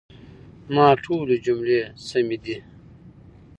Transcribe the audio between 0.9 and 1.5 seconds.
ټولي